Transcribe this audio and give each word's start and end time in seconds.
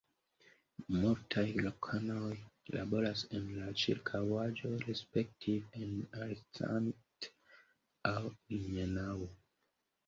Multaj 1.01 1.43
lokanoj 1.65 2.31
laboras 2.77 3.23
en 3.41 3.45
la 3.59 3.69
ĉirkaŭaĵo 3.83 4.73
respektive 4.87 5.85
en 5.85 5.93
Arnstadt 6.25 7.31
aŭ 8.17 8.19
Ilmenau. 8.61 9.33